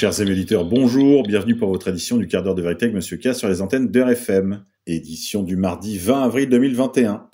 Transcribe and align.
Chers 0.00 0.18
éméditeurs, 0.22 0.64
bonjour, 0.64 1.24
bienvenue 1.24 1.56
pour 1.56 1.68
votre 1.68 1.88
édition 1.88 2.16
du 2.16 2.26
quart 2.26 2.42
d'heure 2.42 2.54
de 2.54 2.62
vérité 2.62 2.86
avec 2.86 2.94
Monsieur 2.94 3.18
K 3.18 3.34
sur 3.34 3.50
les 3.50 3.60
antennes 3.60 3.88
d'RFM, 3.88 4.64
édition 4.86 5.42
du 5.42 5.56
mardi 5.56 5.98
20 5.98 6.22
avril 6.22 6.48
2021. 6.48 7.28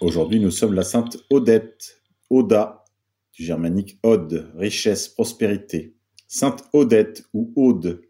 Aujourd'hui, 0.00 0.38
nous 0.38 0.52
sommes 0.52 0.74
la 0.74 0.84
sainte 0.84 1.16
Odette, 1.30 2.00
Oda, 2.30 2.84
du 3.32 3.42
germanique 3.42 3.98
Ode, 4.04 4.52
richesse, 4.54 5.08
prospérité. 5.08 5.96
Sainte 6.28 6.62
Odette 6.72 7.24
ou 7.34 7.52
Aude, 7.56 8.02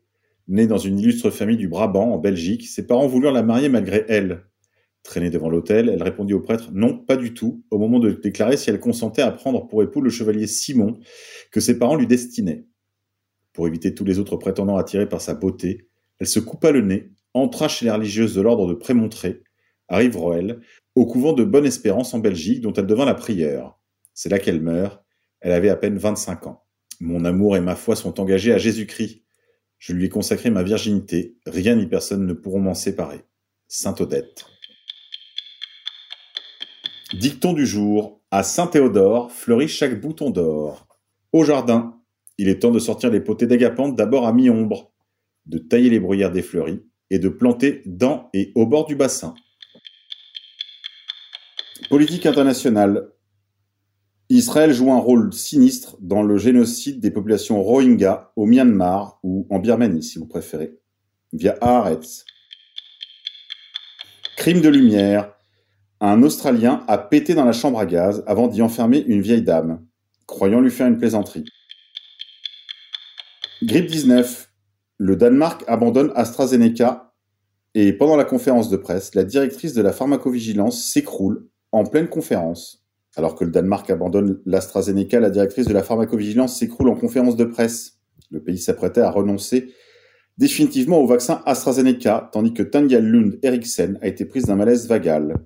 née 0.47 0.67
dans 0.67 0.77
une 0.77 0.99
illustre 0.99 1.31
famille 1.31 1.57
du 1.57 1.69
Brabant, 1.69 2.13
en 2.13 2.19
Belgique, 2.19 2.67
ses 2.67 2.87
parents 2.87 3.07
voulurent 3.07 3.33
la 3.33 3.43
marier 3.43 3.71
malgré 3.71 4.05
elle. 4.11 4.43
Traînée 5.07 5.31
devant 5.31 5.49
l'autel, 5.49 5.89
elle 5.89 6.03
répondit 6.03 6.35
au 6.35 6.41
prêtre 6.41 6.71
non, 6.73 6.99
pas 6.99 7.17
du 7.17 7.33
tout, 7.33 7.63
au 7.71 7.79
moment 7.79 8.01
de 8.01 8.11
déclarer 8.11 8.57
si 8.57 8.71
elle 8.71 8.81
consentait 8.81 9.23
à 9.23 9.31
prendre 9.31 9.69
pour 9.69 9.83
époux 9.83 10.01
le 10.01 10.11
chevalier 10.11 10.49
Simon, 10.49 10.99
que 11.53 11.61
ses 11.61 11.79
parents 11.79 11.95
lui 11.95 12.09
destinaient. 12.09 12.67
Pour 13.53 13.69
éviter 13.69 13.95
tous 13.95 14.05
les 14.05 14.19
autres 14.19 14.37
prétendants 14.37 14.77
attirés 14.77 15.09
par 15.09 15.21
sa 15.21 15.35
beauté, 15.35 15.87
elle 16.19 16.27
se 16.27 16.41
coupa 16.41 16.73
le 16.73 16.81
nez, 16.81 17.13
entra 17.35 17.69
chez 17.69 17.85
les 17.85 17.93
religieuses 17.93 18.35
de 18.35 18.41
l'ordre 18.41 18.67
de 18.67 18.75
Prémontré, 18.75 19.45
à 19.87 19.99
Rivroel, 19.99 20.61
au 20.97 21.07
couvent 21.07 21.33
de 21.33 21.45
Bonne 21.45 21.67
Espérance 21.67 22.13
en 22.13 22.19
Belgique, 22.19 22.61
dont 22.61 22.73
elle 22.73 22.87
devint 22.87 23.05
la 23.05 23.15
prieure. 23.15 23.79
C'est 24.13 24.29
là 24.29 24.41
qu'elle 24.41 24.61
meurt. 24.61 25.05
Elle 25.41 25.53
avait 25.53 25.69
à 25.69 25.77
peine 25.77 25.99
25 25.99 26.49
ans. 26.49 26.65
Mon 26.99 27.25
amour 27.25 27.57
et 27.57 27.61
ma 27.61 27.77
foi 27.77 27.95
sont 27.95 28.19
engagés 28.19 28.53
à 28.53 28.59
Jésus-Christ. 28.59 29.23
Je 29.79 29.93
lui 29.93 30.07
ai 30.07 30.09
consacré 30.09 30.51
ma 30.51 30.65
virginité. 30.65 31.37
Rien 31.47 31.77
ni 31.77 31.87
personne 31.87 32.27
ne 32.27 32.33
pourront 32.33 32.61
m'en 32.61 32.75
séparer. 32.75 33.21
Sainte 33.69 34.01
Odette. 34.01 34.47
Dicton 37.19 37.55
du 37.55 37.65
jour. 37.65 38.21
À 38.31 38.43
Saint-Théodore 38.43 39.33
fleurit 39.33 39.69
chaque 39.69 39.99
bouton 39.99 40.29
d'or. 40.29 40.87
Au 41.33 41.45
jardin, 41.45 41.99
il 42.37 42.49
est 42.51 42.59
temps 42.59 42.71
de 42.71 42.79
sortir 42.79 43.11
les 43.11 43.21
potées 43.21 43.47
d'agapante 43.47 43.97
d'abord 43.97 44.27
à 44.27 44.35
mi-ombre, 44.35 44.93
de 45.47 45.57
tailler 45.57 45.89
les 45.89 45.99
bruyères 45.99 46.31
des 46.31 46.43
fleuries 46.43 46.83
et 47.09 47.19
de 47.19 47.31
planter 47.31 47.83
dans 47.87 48.29
et 48.35 48.53
au 48.55 48.67
bord 48.67 48.85
du 48.85 48.97
bassin. 48.97 49.35
Politique 51.89 52.27
internationale. 52.27 53.09
Israël 54.29 54.75
joue 54.75 54.93
un 54.93 54.99
rôle 54.99 55.33
sinistre 55.33 55.97
dans 56.01 56.23
le 56.23 56.37
génocide 56.37 57.01
des 57.01 57.11
populations 57.11 57.63
Rohingya 57.63 58.33
au 58.37 58.45
Myanmar 58.45 59.21
ou 59.23 59.47
en 59.49 59.59
Birmanie, 59.59 60.03
si 60.03 60.19
vous 60.19 60.27
préférez, 60.27 60.77
via 61.33 61.57
Haaretz. 61.63 62.27
Crime 64.37 64.61
de 64.61 64.69
lumière. 64.69 65.36
Un 66.01 66.23
Australien 66.23 66.85
a 66.89 66.99
pété 66.99 67.35
dans 67.35 67.47
la 67.47 67.53
chambre 67.53 67.79
à 67.79 67.87
gaz 67.87 68.23
avant 68.27 68.49
d'y 68.49 68.61
enfermer 68.61 69.03
une 69.07 69.23
vieille 69.23 69.43
dame, 69.43 69.83
croyant 70.27 70.61
lui 70.61 70.71
faire 70.71 70.87
une 70.87 70.99
plaisanterie. 70.99 71.47
Grippe 73.63 73.87
19. 73.87 74.51
Le 74.99 75.17
Danemark 75.17 75.65
abandonne 75.67 76.13
AstraZeneca 76.15 77.15
et 77.75 77.95
pendant 77.95 78.17
la 78.17 78.25
conférence 78.25 78.69
de 78.69 78.77
presse, 78.77 79.15
la 79.15 79.25
directrice 79.25 79.73
de 79.73 79.81
la 79.81 79.93
pharmacovigilance 79.93 80.85
s'écroule 80.85 81.49
en 81.73 81.85
pleine 81.85 82.09
conférence. 82.09 82.85
Alors 83.17 83.35
que 83.35 83.45
le 83.45 83.51
Danemark 83.51 83.89
abandonne 83.89 84.41
l'AstraZeneca, 84.45 85.19
la 85.19 85.31
directrice 85.31 85.67
de 85.67 85.73
la 85.73 85.83
pharmacovigilance 85.83 86.59
s'écroule 86.59 86.91
en 86.91 86.97
conférence 86.97 87.37
de 87.37 87.45
presse. 87.45 87.99
Le 88.31 88.43
pays 88.43 88.59
s'apprêtait 88.59 89.01
à 89.01 89.11
renoncer 89.11 89.73
définitivement 90.37 90.99
au 90.99 91.07
vaccin 91.07 91.43
AstraZeneca, 91.47 92.29
tandis 92.33 92.53
que 92.53 92.63
Tanja 92.63 93.01
Lund 93.01 93.39
Eriksen 93.43 93.99
a 94.03 94.09
été 94.09 94.27
prise 94.27 94.45
d'un 94.45 94.57
malaise 94.57 94.87
vagal. 94.87 95.37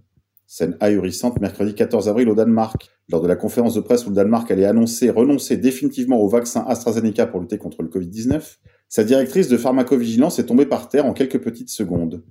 Scène 0.53 0.77
ahurissante 0.81 1.41
mercredi 1.41 1.77
14 1.77 2.09
avril 2.09 2.29
au 2.29 2.35
Danemark. 2.35 2.91
Lors 3.09 3.21
de 3.21 3.29
la 3.29 3.37
conférence 3.37 3.75
de 3.75 3.81
presse 3.81 4.05
où 4.07 4.09
le 4.09 4.17
Danemark 4.17 4.51
allait 4.51 4.65
annoncer 4.65 5.09
renoncer 5.09 5.57
définitivement 5.57 6.21
au 6.21 6.27
vaccin 6.27 6.65
AstraZeneca 6.67 7.29
pour 7.29 7.39
lutter 7.39 7.57
contre 7.57 7.83
le 7.83 7.89
Covid-19, 7.89 8.57
sa 8.89 9.05
directrice 9.05 9.47
de 9.47 9.57
pharmacovigilance 9.57 10.41
est 10.41 10.47
tombée 10.47 10.67
par 10.67 10.89
terre 10.89 11.07
en 11.07 11.13
quelques 11.13 11.39
petites 11.39 11.71
secondes. 11.71 12.25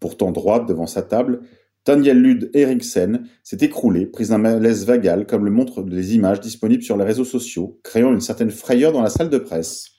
Pourtant 0.00 0.32
droite 0.32 0.66
devant 0.66 0.86
sa 0.86 1.02
table, 1.02 1.42
Tanja 1.84 2.14
Lund 2.14 2.48
Eriksen 2.54 3.28
s'est 3.42 3.58
écroulée, 3.60 4.06
prise 4.06 4.30
d'un 4.30 4.38
malaise 4.38 4.86
vagal, 4.86 5.26
comme 5.26 5.44
le 5.44 5.50
montrent 5.50 5.82
les 5.82 6.14
images 6.14 6.40
disponibles 6.40 6.82
sur 6.82 6.96
les 6.96 7.04
réseaux 7.04 7.26
sociaux, 7.26 7.78
créant 7.82 8.14
une 8.14 8.22
certaine 8.22 8.50
frayeur 8.50 8.92
dans 8.92 9.02
la 9.02 9.10
salle 9.10 9.28
de 9.28 9.36
presse. 9.36 9.90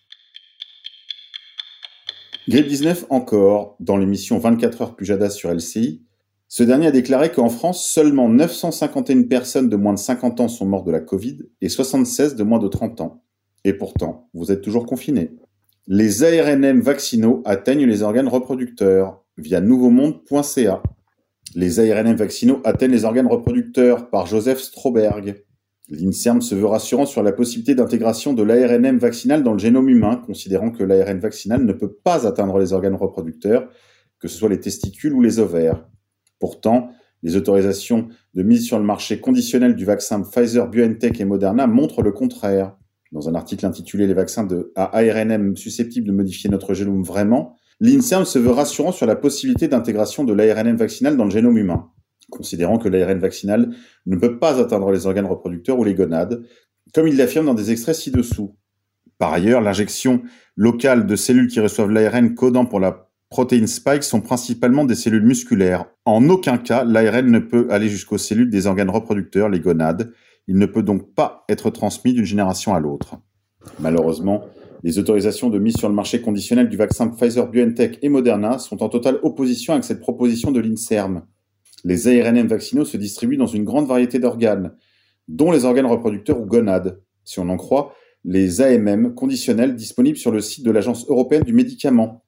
Grippe 2.49 2.67
19 2.67 3.05
encore, 3.11 3.75
dans 3.79 3.97
l'émission 3.97 4.39
24 4.39 4.81
heures 4.81 4.95
Pujadas 4.95 5.29
sur 5.29 5.53
LCI, 5.53 6.01
ce 6.53 6.63
dernier 6.63 6.87
a 6.87 6.91
déclaré 6.91 7.31
qu'en 7.31 7.47
France, 7.47 7.89
seulement 7.89 8.27
951 8.27 9.23
personnes 9.23 9.69
de 9.69 9.77
moins 9.77 9.93
de 9.93 9.99
50 9.99 10.41
ans 10.41 10.49
sont 10.49 10.65
mortes 10.65 10.85
de 10.85 10.91
la 10.91 10.99
Covid 10.99 11.43
et 11.61 11.69
76 11.69 12.35
de 12.35 12.43
moins 12.43 12.59
de 12.59 12.67
30 12.67 12.99
ans. 12.99 13.23
Et 13.63 13.71
pourtant, 13.71 14.27
vous 14.33 14.51
êtes 14.51 14.59
toujours 14.59 14.85
confinés. 14.85 15.31
Les 15.87 16.25
ARNM 16.25 16.81
vaccinaux 16.81 17.41
atteignent 17.45 17.85
les 17.85 18.03
organes 18.03 18.27
reproducteurs 18.27 19.23
via 19.37 19.61
nouveaumonde.ca. 19.61 20.83
Les 21.55 21.79
ARNM 21.79 22.17
vaccinaux 22.17 22.59
atteignent 22.65 22.91
les 22.91 23.05
organes 23.05 23.27
reproducteurs 23.27 24.09
par 24.09 24.25
Joseph 24.25 24.59
Stroberg. 24.59 25.45
L'INSERM 25.87 26.41
se 26.41 26.53
veut 26.53 26.65
rassurant 26.65 27.05
sur 27.05 27.23
la 27.23 27.31
possibilité 27.31 27.75
d'intégration 27.75 28.33
de 28.33 28.43
l'ARNM 28.43 28.97
vaccinal 28.97 29.41
dans 29.41 29.53
le 29.53 29.59
génome 29.59 29.87
humain, 29.87 30.17
considérant 30.17 30.71
que 30.71 30.83
l'ARN 30.83 31.17
vaccinal 31.17 31.63
ne 31.63 31.71
peut 31.71 31.93
pas 31.93 32.27
atteindre 32.27 32.59
les 32.59 32.73
organes 32.73 32.95
reproducteurs, 32.95 33.69
que 34.19 34.27
ce 34.27 34.37
soit 34.37 34.49
les 34.49 34.59
testicules 34.59 35.13
ou 35.13 35.21
les 35.21 35.39
ovaires. 35.39 35.87
Pourtant, 36.41 36.89
les 37.21 37.37
autorisations 37.37 38.09
de 38.33 38.41
mise 38.41 38.65
sur 38.65 38.79
le 38.79 38.83
marché 38.83 39.19
conditionnel 39.19 39.75
du 39.75 39.85
vaccin 39.85 40.21
Pfizer, 40.21 40.67
BioNTech 40.67 41.21
et 41.21 41.25
Moderna 41.25 41.67
montrent 41.67 42.01
le 42.01 42.11
contraire. 42.11 42.75
Dans 43.11 43.29
un 43.29 43.35
article 43.35 43.65
intitulé 43.65 44.07
Les 44.07 44.13
vaccins 44.13 44.43
de, 44.43 44.73
à 44.75 44.97
ARNM 44.97 45.55
susceptibles 45.55 46.07
de 46.07 46.11
modifier 46.11 46.49
notre 46.49 46.73
génome 46.73 47.03
vraiment, 47.03 47.57
l'INSERM 47.79 48.25
se 48.25 48.39
veut 48.39 48.51
rassurant 48.51 48.91
sur 48.91 49.05
la 49.05 49.15
possibilité 49.15 49.67
d'intégration 49.67 50.23
de 50.23 50.33
l'ARNM 50.33 50.77
vaccinal 50.77 51.15
dans 51.15 51.25
le 51.25 51.31
génome 51.31 51.57
humain, 51.59 51.91
considérant 52.31 52.79
que 52.79 52.89
l'ARN 52.89 53.19
vaccinal 53.19 53.69
ne 54.07 54.15
peut 54.15 54.39
pas 54.39 54.59
atteindre 54.59 54.91
les 54.91 55.05
organes 55.05 55.27
reproducteurs 55.27 55.77
ou 55.77 55.83
les 55.83 55.93
gonades, 55.93 56.43
comme 56.95 57.07
il 57.07 57.17
l'affirme 57.17 57.45
dans 57.45 57.53
des 57.53 57.69
extraits 57.69 57.95
ci-dessous. 57.95 58.55
Par 59.19 59.31
ailleurs, 59.31 59.61
l'injection 59.61 60.23
locale 60.55 61.05
de 61.05 61.15
cellules 61.15 61.49
qui 61.49 61.59
reçoivent 61.59 61.91
l'ARN 61.91 62.33
codant 62.33 62.65
pour 62.65 62.79
la 62.79 63.10
protéines 63.31 63.65
spike 63.65 64.03
sont 64.03 64.19
principalement 64.19 64.83
des 64.83 64.93
cellules 64.93 65.25
musculaires. 65.25 65.85
En 66.05 66.27
aucun 66.29 66.57
cas, 66.57 66.83
l'ARN 66.83 67.31
ne 67.31 67.39
peut 67.39 67.65
aller 67.71 67.87
jusqu'aux 67.87 68.17
cellules 68.17 68.49
des 68.49 68.67
organes 68.67 68.89
reproducteurs, 68.89 69.47
les 69.47 69.61
gonades. 69.61 70.11
Il 70.47 70.57
ne 70.57 70.65
peut 70.65 70.83
donc 70.83 71.15
pas 71.15 71.45
être 71.47 71.69
transmis 71.69 72.13
d'une 72.13 72.25
génération 72.25 72.75
à 72.75 72.81
l'autre. 72.81 73.15
Malheureusement, 73.79 74.43
les 74.83 74.99
autorisations 74.99 75.49
de 75.49 75.59
mise 75.59 75.77
sur 75.77 75.87
le 75.87 75.95
marché 75.95 76.19
conditionnel 76.19 76.67
du 76.67 76.75
vaccin 76.75 77.07
Pfizer, 77.07 77.49
BioNTech 77.49 77.99
et 78.01 78.09
Moderna 78.09 78.59
sont 78.59 78.83
en 78.83 78.89
totale 78.89 79.19
opposition 79.23 79.73
avec 79.73 79.85
cette 79.85 80.01
proposition 80.01 80.51
de 80.51 80.59
l'INSERM. 80.59 81.21
Les 81.85 82.07
ARNM 82.07 82.47
vaccinaux 82.47 82.85
se 82.85 82.97
distribuent 82.97 83.37
dans 83.37 83.47
une 83.47 83.63
grande 83.63 83.87
variété 83.87 84.19
d'organes, 84.19 84.73
dont 85.29 85.51
les 85.51 85.63
organes 85.63 85.85
reproducteurs 85.85 86.39
ou 86.39 86.45
gonades. 86.45 87.01
Si 87.23 87.39
on 87.39 87.47
en 87.47 87.57
croit, 87.57 87.93
les 88.25 88.61
AMM 88.61 89.15
conditionnels 89.15 89.75
disponibles 89.75 90.17
sur 90.17 90.31
le 90.31 90.41
site 90.41 90.65
de 90.65 90.71
l'Agence 90.71 91.07
européenne 91.07 91.43
du 91.43 91.53
médicament, 91.53 92.20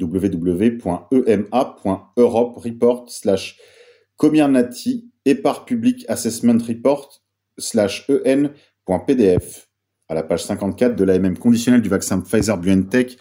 www.ema.europe 0.00 2.56
report 2.56 3.10
slash 3.10 3.58
Comirnaty 4.16 5.10
par 5.42 5.64
Public 5.64 6.04
Assessment 6.08 6.58
Report 6.66 7.22
slash 7.58 8.08
en.pdf. 8.10 9.68
À 10.08 10.14
la 10.14 10.22
page 10.22 10.44
54 10.44 10.96
de 10.96 11.04
l'AMM 11.04 11.38
conditionnel 11.38 11.80
du 11.80 11.88
vaccin 11.88 12.20
Pfizer-BioNTech, 12.20 13.16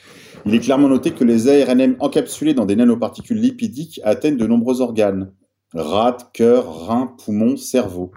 il 0.46 0.54
est 0.54 0.60
clairement 0.60 0.90
noté 0.90 1.12
que 1.12 1.24
les 1.24 1.48
ARNM 1.48 1.96
encapsulés 2.00 2.54
dans 2.54 2.66
des 2.66 2.76
nanoparticules 2.76 3.40
lipidiques 3.40 4.02
atteignent 4.04 4.38
de 4.38 4.48
nombreux 4.48 4.82
organes. 4.82 5.32
Rate, 5.74 6.32
cœur, 6.34 6.88
rein, 6.88 7.16
poumon, 7.24 7.56
cerveau. 7.56 8.12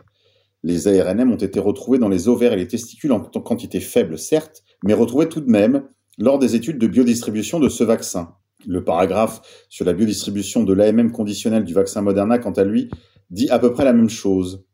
Les 0.65 0.89
ARNM 0.89 1.31
ont 1.31 1.37
été 1.37 1.61
retrouvés 1.61 1.99
dans 1.99 2.09
les 2.09 2.27
ovaires 2.27 2.53
et 2.53 2.57
les 2.57 2.67
testicules 2.67 3.13
en 3.13 3.21
quantité 3.21 3.79
faible, 3.79 4.19
certes, 4.19 4.65
mais 4.83 4.95
retrouvés 4.95 5.29
tout 5.29 5.41
de 5.41 5.51
même 5.51 5.85
lors 6.19 6.41
des 6.41 6.57
études 6.57 6.79
de 6.79 6.89
biodistribution 6.89 7.61
de 7.61 7.69
ce 7.69 7.85
vaccin. 7.85 8.35
Le 8.67 8.83
paragraphe 8.83 9.41
sur 9.69 9.85
la 9.85 9.93
biodistribution 9.93 10.65
de 10.65 10.73
l'AMM 10.73 11.13
conditionnel 11.13 11.65
du 11.65 11.73
vaccin 11.73 12.03
Moderna, 12.03 12.39
quant 12.39 12.53
à 12.53 12.65
lui, 12.65 12.91
dit 13.31 13.49
à 13.51 13.59
peu 13.59 13.73
près 13.73 13.85
la 13.85 13.93
même 13.93 14.11
chose. 14.11 14.65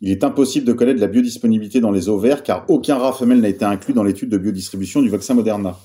Il 0.00 0.10
est 0.10 0.24
impossible 0.24 0.66
de 0.66 0.72
connaître 0.72 1.00
la 1.00 1.08
biodisponibilité 1.08 1.80
dans 1.80 1.90
les 1.90 2.08
ovaires 2.08 2.42
car 2.42 2.64
aucun 2.68 2.96
rat 2.96 3.12
femelle 3.12 3.40
n'a 3.40 3.48
été 3.48 3.64
inclus 3.64 3.92
dans 3.92 4.02
l'étude 4.02 4.30
de 4.30 4.38
biodistribution 4.38 5.02
du 5.02 5.10
vaccin 5.10 5.34
Moderna. 5.34 5.76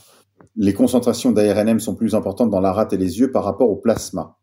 Les 0.56 0.74
concentrations 0.74 1.32
d'ARNM 1.32 1.80
sont 1.80 1.96
plus 1.96 2.16
importantes 2.16 2.50
dans 2.50 2.62
la 2.62 2.72
rate 2.72 2.94
et 2.94 2.98
les 2.98 3.20
yeux 3.20 3.32
par 3.32 3.44
rapport 3.44 3.70
au 3.70 3.76
plasma. 3.76 4.38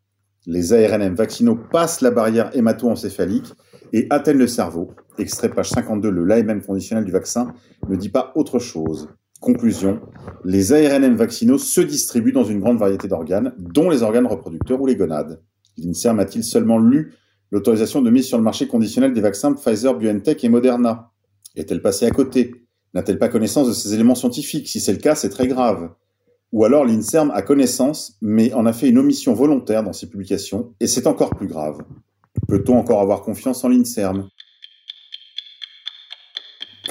Les 0.46 0.72
ARNM 0.72 1.14
vaccinaux 1.14 1.56
passent 1.70 2.00
la 2.00 2.10
barrière 2.10 2.50
hémato-encéphalique 2.54 3.52
et 3.92 4.06
atteignent 4.10 4.38
le 4.38 4.46
cerveau. 4.46 4.90
Extrait 5.16 5.48
page 5.48 5.70
52, 5.70 6.10
le 6.10 6.24
l'AMM 6.24 6.60
conditionnel 6.62 7.04
du 7.04 7.12
vaccin 7.12 7.54
ne 7.88 7.96
dit 7.96 8.08
pas 8.08 8.32
autre 8.34 8.58
chose. 8.58 9.08
Conclusion, 9.42 10.00
les 10.44 10.72
ARNM 10.72 11.16
vaccinaux 11.16 11.58
se 11.58 11.80
distribuent 11.80 12.30
dans 12.30 12.44
une 12.44 12.60
grande 12.60 12.78
variété 12.78 13.08
d'organes, 13.08 13.52
dont 13.58 13.90
les 13.90 14.04
organes 14.04 14.28
reproducteurs 14.28 14.80
ou 14.80 14.86
les 14.86 14.94
gonades. 14.94 15.42
L'INSERM 15.78 16.20
a-t-il 16.20 16.44
seulement 16.44 16.78
lu 16.78 17.14
l'autorisation 17.50 18.02
de 18.02 18.10
mise 18.10 18.26
sur 18.26 18.38
le 18.38 18.44
marché 18.44 18.68
conditionnel 18.68 19.12
des 19.12 19.20
vaccins 19.20 19.52
Pfizer, 19.52 19.98
BioNTech 19.98 20.44
et 20.44 20.48
Moderna? 20.48 21.10
Est-elle 21.56 21.82
passée 21.82 22.06
à 22.06 22.12
côté? 22.12 22.54
N'a-t-elle 22.94 23.18
pas 23.18 23.28
connaissance 23.28 23.66
de 23.66 23.72
ces 23.72 23.92
éléments 23.92 24.14
scientifiques? 24.14 24.68
Si 24.68 24.78
c'est 24.78 24.92
le 24.92 25.00
cas, 25.00 25.16
c'est 25.16 25.30
très 25.30 25.48
grave. 25.48 25.90
Ou 26.52 26.64
alors 26.64 26.84
l'INSERM 26.84 27.32
a 27.32 27.42
connaissance, 27.42 28.16
mais 28.22 28.52
en 28.52 28.64
a 28.64 28.72
fait 28.72 28.88
une 28.90 28.98
omission 28.98 29.34
volontaire 29.34 29.82
dans 29.82 29.92
ses 29.92 30.08
publications, 30.08 30.72
et 30.78 30.86
c'est 30.86 31.08
encore 31.08 31.30
plus 31.30 31.48
grave. 31.48 31.78
Peut-on 32.46 32.76
encore 32.76 33.00
avoir 33.00 33.22
confiance 33.22 33.64
en 33.64 33.70
l'INSERM? 33.70 34.28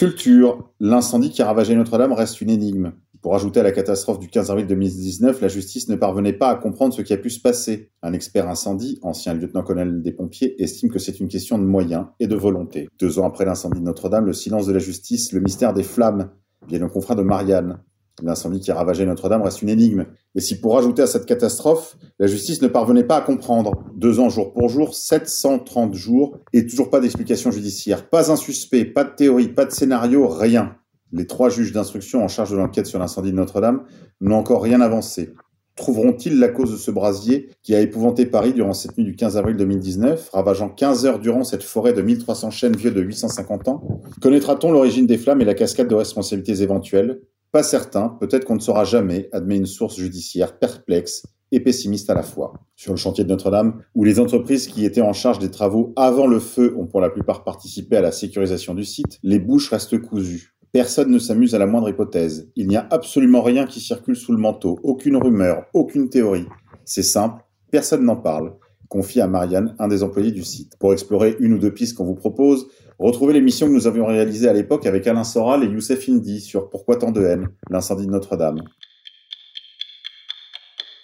Culture. 0.02 0.74
L'incendie 0.80 1.30
qui 1.30 1.44
a 1.44 1.46
ravagé 1.46 1.76
Notre-Dame 1.76 2.14
reste 2.14 2.42
une 2.42 2.50
énigme. 2.50 2.94
Pour 3.22 3.36
ajouter 3.36 3.60
à 3.60 3.64
la 3.64 3.72
catastrophe 3.72 4.18
du 4.18 4.30
15 4.30 4.50
avril 4.50 4.66
2019, 4.66 5.40
la 5.42 5.48
justice 5.48 5.90
ne 5.90 5.96
parvenait 5.96 6.34
pas 6.34 6.50
à 6.50 6.56
comprendre 6.56 6.92
ce 6.92 7.04
qui 7.04 7.14
a 7.14 7.18
pu 7.18 7.30
se 7.30 7.40
passer. 7.40 7.92
Un 8.02 8.12
expert 8.14 8.50
incendie, 8.50 8.98
ancien 9.04 9.36
lieutenant-colonel 9.36 10.02
des 10.02 10.12
pompiers, 10.12 10.60
estime 10.60 10.90
que 10.90 10.98
c'est 10.98 11.20
une 11.20 11.28
question 11.28 11.60
de 11.60 11.66
moyens 11.66 12.08
et 12.20 12.26
de 12.26 12.36
volonté. 12.36 12.90
Deux 13.00 13.20
ans 13.20 13.28
après 13.28 13.46
l'incendie 13.46 13.80
de 13.80 13.86
Notre-Dame, 13.86 14.26
le 14.26 14.34
silence 14.34 14.66
de 14.66 14.74
la 14.74 14.80
justice, 14.80 15.34
le 15.34 15.40
mystère 15.40 15.72
des 15.72 15.84
flammes, 15.84 16.32
viennent 16.68 16.86
au 16.86 16.90
confrère 16.90 17.16
de 17.16 17.22
Marianne. 17.22 17.78
L'incendie 18.22 18.60
qui 18.60 18.72
a 18.72 18.76
ravagé 18.76 19.06
Notre-Dame 19.06 19.42
reste 19.42 19.62
une 19.62 19.70
énigme. 19.70 20.06
Et 20.36 20.42
si 20.42 20.60
pour 20.60 20.78
ajouter 20.78 21.02
à 21.02 21.08
cette 21.08 21.26
catastrophe, 21.26 21.98
la 22.20 22.28
justice 22.28 22.62
ne 22.62 22.68
parvenait 22.68 23.04
pas 23.04 23.18
à 23.18 23.22
comprendre, 23.22 23.84
deux 23.96 24.20
ans 24.20 24.30
jour 24.30 24.54
pour 24.54 24.70
jour, 24.70 24.94
730 24.94 25.94
jours, 25.94 26.38
et 26.54 26.68
toujours 26.68 26.90
pas 26.90 27.00
d'explication 27.00 27.52
judiciaire, 27.52 28.10
pas 28.10 28.32
un 28.32 28.36
suspect, 28.36 28.86
pas 28.86 29.04
de 29.04 29.16
théorie, 29.16 29.48
pas 29.48 29.66
de 29.66 29.72
scénario, 29.72 30.28
rien. 30.28 30.76
Les 31.14 31.28
trois 31.28 31.50
juges 31.50 31.74
d'instruction 31.74 32.24
en 32.24 32.28
charge 32.28 32.52
de 32.52 32.58
l'enquête 32.58 32.86
sur 32.86 33.00
l'incendie 33.00 33.32
de 33.32 33.38
Notre-Dame 33.38 33.84
n'ont 34.22 34.38
encore 34.38 34.62
rien 34.62 34.82
avancé. 34.82 35.34
Trouveront-ils 35.76 36.38
la 36.38 36.50
cause 36.50 36.72
de 36.72 36.78
ce 36.78 36.92
brasier 36.92 37.50
qui 37.64 37.74
a 37.74 37.82
épouvanté 37.82 38.26
Paris 38.26 38.54
durant 38.54 38.74
cette 38.74 38.98
nuit 38.98 39.06
du 39.06 39.16
15 39.16 39.38
avril 39.38 39.56
2019, 39.56 40.30
ravageant 40.32 40.70
15 40.70 41.06
heures 41.06 41.20
durant 41.20 41.44
cette 41.44 41.64
forêt 41.64 41.94
de 41.94 42.02
1300 42.02 42.52
chênes 42.52 42.76
vieux 42.76 42.92
de 42.92 43.02
850 43.02 43.68
ans? 43.70 44.02
Connaîtra-t-on 44.22 44.72
l'origine 44.72 45.08
des 45.08 45.18
flammes 45.18 45.42
et 45.42 45.46
la 45.46 45.54
cascade 45.54 45.88
de 45.88 45.96
responsabilités 45.96 46.62
éventuelles? 46.62 47.22
Pas 47.52 47.64
certain, 47.64 48.08
peut-être 48.08 48.46
qu'on 48.46 48.56
ne 48.56 48.62
saura 48.62 48.86
jamais, 48.86 49.28
admet 49.34 49.58
une 49.58 49.66
source 49.66 49.98
judiciaire 49.98 50.58
perplexe 50.58 51.24
et 51.52 51.60
pessimiste 51.60 52.10
à 52.10 52.14
la 52.14 52.24
fois. 52.24 52.54
Sur 52.78 52.94
le 52.94 52.98
chantier 52.98 53.26
de 53.26 53.30
Notre-Dame, 53.30 53.84
où 53.94 54.06
les 54.06 54.22
entreprises 54.22 54.68
qui 54.68 54.86
étaient 54.86 55.02
en 55.02 55.12
charge 55.12 55.40
des 55.40 55.52
travaux 55.52 55.92
avant 55.98 56.28
le 56.28 56.40
feu 56.40 56.74
ont 56.78 56.88
pour 56.88 57.02
la 57.02 57.10
plupart 57.10 57.44
participé 57.44 57.98
à 57.98 58.02
la 58.02 58.14
sécurisation 58.14 58.74
du 58.74 58.86
site, 58.86 59.20
les 59.22 59.38
bouches 59.38 59.70
restent 59.70 60.00
cousues. 60.00 60.54
Personne 60.72 61.12
ne 61.12 61.20
s'amuse 61.20 61.54
à 61.54 61.60
la 61.60 61.66
moindre 61.66 61.90
hypothèse. 61.90 62.50
Il 62.56 62.70
n'y 62.70 62.78
a 62.78 62.88
absolument 62.90 63.42
rien 63.42 63.66
qui 63.66 63.82
circule 63.82 64.16
sous 64.16 64.32
le 64.32 64.38
manteau, 64.38 64.80
aucune 64.84 65.18
rumeur, 65.18 65.66
aucune 65.74 66.10
théorie. 66.10 66.48
C'est 66.86 67.04
simple, 67.04 67.44
personne 67.70 68.06
n'en 68.06 68.16
parle. 68.16 68.54
Confie 68.92 69.22
à 69.22 69.28
Marianne, 69.28 69.74
un 69.80 69.88
des 69.88 70.04
employés 70.04 70.34
du 70.34 70.44
site. 70.44 70.76
Pour 70.78 70.92
explorer 70.92 71.38
une 71.40 71.54
ou 71.54 71.58
deux 71.58 71.74
pistes 71.74 71.96
qu'on 71.96 72.04
vous 72.04 72.14
propose, 72.14 72.68
retrouvez 73.00 73.32
l'émission 73.32 73.68
que 73.68 73.72
nous 73.72 73.88
avions 73.88 74.06
réalisée 74.06 74.50
à 74.50 74.54
l'époque 74.54 74.86
avec 74.86 75.08
Alain 75.08 75.24
Soral 75.24 75.64
et 75.64 75.68
Youssef 75.68 76.10
Indy 76.10 76.42
sur 76.42 76.70
Pourquoi 76.70 76.98
tant 76.98 77.14
de 77.14 77.22
haine, 77.24 77.48
l'incendie 77.70 78.06
de 78.06 78.12
Notre-Dame. 78.12 78.62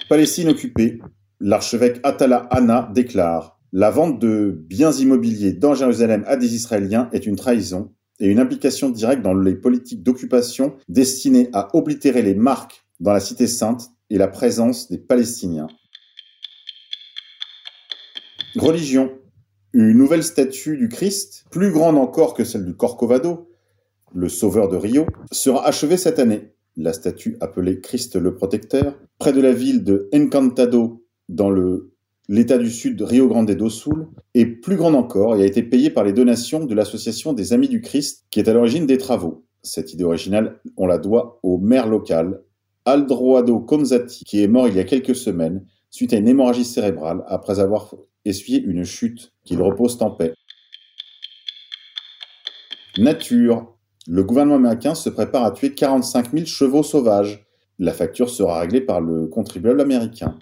Palestine 0.09 0.49
occupée, 0.49 0.99
l'archevêque 1.39 2.01
Atala 2.03 2.49
Anna 2.51 2.91
déclare 2.93 3.57
La 3.71 3.89
vente 3.89 4.19
de 4.19 4.65
biens 4.67 4.91
immobiliers 4.91 5.53
dans 5.53 5.73
Jérusalem 5.73 6.25
à 6.27 6.35
des 6.35 6.55
Israéliens 6.55 7.07
est 7.13 7.25
une 7.25 7.37
trahison 7.37 7.93
et 8.19 8.27
une 8.27 8.39
implication 8.39 8.89
directe 8.89 9.21
dans 9.21 9.33
les 9.33 9.55
politiques 9.55 10.03
d'occupation 10.03 10.75
destinées 10.89 11.49
à 11.53 11.73
oblitérer 11.73 12.21
les 12.21 12.35
marques 12.35 12.85
dans 12.99 13.13
la 13.13 13.21
cité 13.21 13.47
sainte 13.47 13.91
et 14.09 14.17
la 14.17 14.27
présence 14.27 14.89
des 14.89 14.97
Palestiniens. 14.97 15.67
Religion. 18.59 19.11
Une 19.73 19.93
nouvelle 19.93 20.23
statue 20.23 20.77
du 20.77 20.89
Christ, 20.89 21.45
plus 21.51 21.71
grande 21.71 21.97
encore 21.97 22.33
que 22.33 22.43
celle 22.43 22.65
du 22.65 22.75
Corcovado, 22.75 23.49
le 24.15 24.29
sauveur 24.29 24.69
de 24.69 24.77
Rio, 24.77 25.05
sera 25.31 25.65
achevée 25.67 25.97
cette 25.97 26.19
année. 26.19 26.53
La 26.75 26.93
statue 26.93 27.37
appelée 27.41 27.81
Christ 27.81 28.15
le 28.15 28.35
Protecteur, 28.35 28.97
près 29.19 29.33
de 29.33 29.41
la 29.41 29.53
ville 29.53 29.83
de 29.83 30.09
Encantado, 30.13 31.03
dans 31.29 31.49
le 31.49 31.91
L'État 32.29 32.57
du 32.57 32.69
Sud 32.69 33.01
Rio 33.01 33.29
Grande 33.29 33.49
do 33.51 33.69
Sul 33.69 34.07
est 34.33 34.45
plus 34.45 34.75
grande 34.75 34.95
encore 34.95 35.37
et 35.37 35.43
a 35.43 35.45
été 35.45 35.63
payé 35.63 35.89
par 35.89 36.03
les 36.03 36.11
donations 36.11 36.65
de 36.65 36.75
l'Association 36.75 37.31
des 37.31 37.53
Amis 37.53 37.69
du 37.69 37.79
Christ 37.79 38.25
qui 38.31 38.41
est 38.41 38.49
à 38.49 38.53
l'origine 38.53 38.85
des 38.85 38.97
travaux. 38.97 39.45
Cette 39.63 39.93
idée 39.93 40.03
originale, 40.03 40.59
on 40.75 40.87
la 40.87 40.97
doit 40.97 41.39
au 41.41 41.57
maire 41.57 41.87
local, 41.87 42.41
Aldroado 42.83 43.61
Conzati, 43.61 44.25
qui 44.25 44.43
est 44.43 44.49
mort 44.49 44.67
il 44.67 44.75
y 44.75 44.79
a 44.79 44.83
quelques 44.83 45.15
semaines 45.15 45.65
suite 45.89 46.11
à 46.11 46.17
une 46.17 46.27
hémorragie 46.27 46.65
cérébrale 46.65 47.23
après 47.27 47.61
avoir 47.61 47.95
essuyé 48.25 48.61
une 48.61 48.83
chute. 48.83 49.33
Qu'il 49.45 49.61
repose 49.61 50.01
en 50.01 50.11
paix. 50.11 50.33
Nature. 52.97 53.73
Le 54.07 54.23
gouvernement 54.23 54.55
américain 54.55 54.95
se 54.95 55.09
prépare 55.09 55.43
à 55.43 55.51
tuer 55.51 55.73
45 55.73 56.31
000 56.31 56.45
chevaux 56.45 56.83
sauvages. 56.83 57.45
La 57.79 57.93
facture 57.93 58.29
sera 58.29 58.59
réglée 58.59 58.81
par 58.81 59.01
le 59.01 59.27
contribuable 59.27 59.81
américain. 59.81 60.37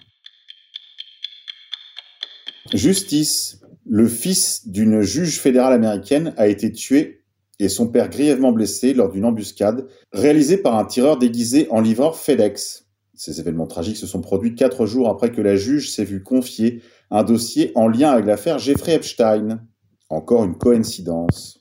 Justice. 2.72 3.60
Le 3.88 4.08
fils 4.08 4.66
d'une 4.66 5.02
juge 5.02 5.38
fédérale 5.38 5.72
américaine 5.72 6.34
a 6.36 6.48
été 6.48 6.72
tué 6.72 7.22
et 7.58 7.68
son 7.68 7.88
père 7.88 8.10
grièvement 8.10 8.52
blessé 8.52 8.94
lors 8.94 9.10
d'une 9.10 9.24
embuscade 9.24 9.86
réalisée 10.12 10.58
par 10.58 10.76
un 10.76 10.84
tireur 10.84 11.18
déguisé 11.18 11.68
en 11.70 11.80
livreur 11.80 12.18
FedEx. 12.18 12.86
Ces 13.14 13.40
événements 13.40 13.66
tragiques 13.66 13.96
se 13.96 14.06
sont 14.06 14.20
produits 14.20 14.54
quatre 14.54 14.84
jours 14.86 15.08
après 15.08 15.30
que 15.30 15.40
la 15.40 15.56
juge 15.56 15.90
s'est 15.90 16.04
vue 16.04 16.22
confier 16.22 16.82
un 17.10 17.22
dossier 17.22 17.72
en 17.74 17.88
lien 17.88 18.10
avec 18.10 18.26
l'affaire 18.26 18.58
Jeffrey 18.58 18.94
Epstein. 18.94 19.60
Encore 20.08 20.44
une 20.44 20.56
coïncidence. 20.56 21.58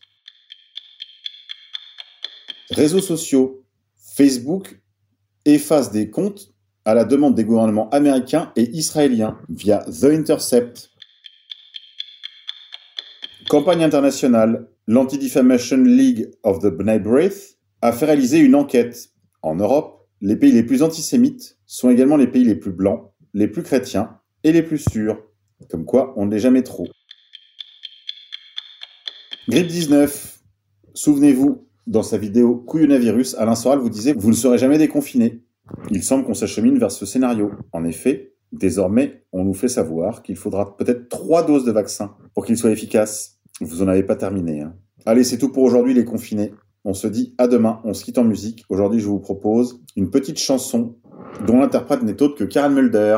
Réseaux 2.70 3.02
sociaux. 3.02 3.64
Facebook 4.16 4.80
efface 5.46 5.92
des 5.92 6.10
comptes 6.10 6.54
à 6.86 6.94
la 6.94 7.04
demande 7.04 7.36
des 7.36 7.44
gouvernements 7.44 7.90
américains 7.90 8.52
et 8.56 8.70
israéliens 8.72 9.38
via 9.50 9.80
The 9.80 10.06
Intercept. 10.06 10.90
Campagne 13.50 13.84
internationale, 13.84 14.70
l'Anti-Defamation 14.88 15.84
League 15.84 16.32
of 16.44 16.60
the 16.60 16.68
B'nai 16.68 17.00
B'rith 17.00 17.58
a 17.82 17.92
fait 17.92 18.06
réaliser 18.06 18.40
une 18.40 18.56
enquête. 18.56 19.10
En 19.42 19.56
Europe, 19.56 20.08
les 20.22 20.36
pays 20.36 20.52
les 20.52 20.64
plus 20.64 20.82
antisémites 20.82 21.58
sont 21.66 21.90
également 21.90 22.18
les 22.18 22.28
pays 22.28 22.44
les 22.44 22.56
plus 22.56 22.72
blancs, 22.72 23.12
les 23.34 23.48
plus 23.48 23.64
chrétiens 23.64 24.20
et 24.44 24.52
les 24.52 24.64
plus 24.64 24.80
sûrs. 24.80 25.18
Comme 25.70 25.86
quoi, 25.86 26.14
on 26.18 26.26
ne 26.26 26.32
l'est 26.32 26.40
jamais 26.40 26.64
trop. 26.64 26.88
Grippe 29.48 29.68
19. 29.68 30.40
Souvenez-vous, 30.94 31.68
dans 31.88 32.04
sa 32.04 32.18
vidéo 32.18 32.56
Couillonavirus, 32.56 33.36
Alain 33.36 33.56
Soral 33.56 33.80
vous 33.80 33.90
disait 33.90 34.14
Vous 34.14 34.30
ne 34.30 34.36
serez 34.36 34.58
jamais 34.58 34.78
déconfiné. 34.78 35.44
Il 35.92 36.04
semble 36.04 36.26
qu'on 36.26 36.34
s'achemine 36.34 36.78
vers 36.78 36.92
ce 36.92 37.06
scénario. 37.06 37.52
En 37.72 37.84
effet, 37.84 38.34
désormais, 38.52 39.24
on 39.32 39.44
nous 39.44 39.54
fait 39.54 39.68
savoir 39.68 40.24
qu'il 40.24 40.36
faudra 40.36 40.76
peut-être 40.78 41.10
trois 41.10 41.46
doses 41.46 41.66
de 41.66 41.72
vaccin 41.72 42.16
pour 42.34 42.46
qu'il 42.46 42.58
soit 42.58 42.72
efficace. 42.72 43.40
Vous 43.62 43.82
en 43.82 43.88
avez 43.88 44.04
pas 44.04 44.16
terminé. 44.16 44.62
Hein. 44.62 44.76
Allez, 45.06 45.24
c'est 45.24 45.38
tout 45.38 45.52
pour 45.52 45.64
aujourd'hui 45.64 45.94
les 45.94 46.06
confinés. 46.06 46.54
On 46.84 46.94
se 46.94 47.08
dit 47.08 47.34
à 47.38 47.48
demain, 47.48 47.82
on 47.84 47.94
se 47.94 48.04
quitte 48.04 48.18
en 48.18 48.24
musique. 48.24 48.64
Aujourd'hui, 48.70 49.00
je 49.00 49.08
vous 49.08 49.20
propose 49.20 49.82
une 49.96 50.10
petite 50.10 50.40
chanson 50.40 50.98
dont 51.46 51.60
l'interprète 51.60 52.04
n'est 52.04 52.22
autre 52.22 52.36
que 52.36 52.44
Karen 52.44 52.74
Mulder, 52.74 53.18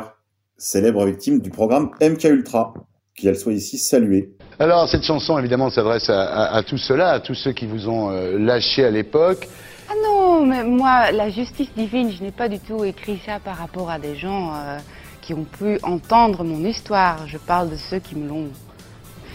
célèbre 0.58 1.06
victime 1.06 1.40
du 1.40 1.50
programme 1.50 1.92
MK 2.02 2.24
Ultra. 2.26 2.74
Qu'elle 3.16 3.38
soit 3.38 3.54
ici 3.54 3.78
saluée. 3.80 4.36
Alors, 4.60 4.88
cette 4.88 5.04
chanson, 5.04 5.40
évidemment, 5.40 5.72
s'adresse 5.72 6.10
à, 6.10 6.54
à, 6.54 6.62
tout 6.64 6.78
cela, 6.78 7.12
à 7.12 7.20
tous 7.20 7.34
ceux 7.34 7.52
qui 7.52 7.66
vous 7.66 7.90
ont 7.90 8.12
euh, 8.12 8.38
lâché 8.38 8.86
à 8.86 8.92
l'époque. 8.92 9.48
Ah 9.90 9.94
non, 10.04 10.46
mais 10.46 10.64
moi, 10.64 11.12
la 11.12 11.30
justice 11.30 11.70
divine, 11.76 12.12
je 12.12 12.24
n'ai 12.24 12.32
pas 12.32 12.48
du 12.48 12.60
tout 12.60 12.84
écrit 12.84 13.20
ça 13.26 13.40
par 13.40 13.58
rapport 13.58 13.90
à 13.90 13.98
des 13.98 14.16
gens 14.16 14.54
euh, 14.54 14.78
qui 15.22 15.34
ont 15.34 15.46
pu 15.46 15.80
entendre 15.82 16.44
mon 16.44 16.64
histoire. 16.64 17.28
Je 17.28 17.38
parle 17.38 17.72
de 17.72 17.76
ceux 17.76 18.00
qui 18.00 18.16
me 18.16 18.28
l'ont 18.28 18.50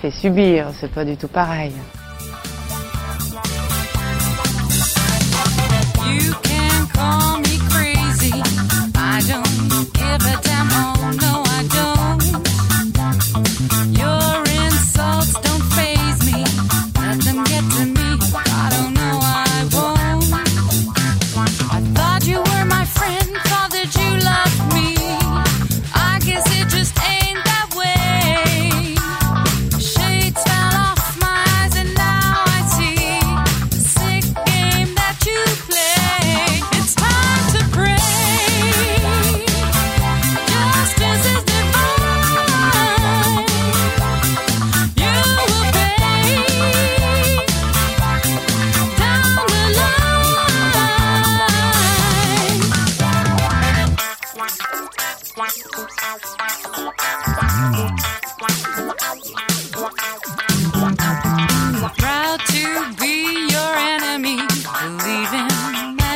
fait 0.01 0.11
subir, 0.11 0.69
c'est 0.81 0.93
pas 0.93 1.05
du 1.05 1.17
tout 1.17 1.29
pareil. 1.29 1.73
You 6.05 6.35
can 6.43 6.87
call 6.93 7.32
every 10.13 10.37
time. 10.43 10.69
Oh 10.73 11.11
no, 11.21 11.43
I 11.47 11.67
don't. 11.69 11.92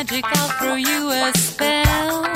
Magic, 0.09 0.25
I'll 0.25 0.49
throw 0.49 0.75
you 0.75 1.11
a 1.11 1.31
spell. 1.37 2.26